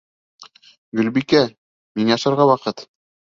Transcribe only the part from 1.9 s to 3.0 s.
миңә ашарға ваҡыт!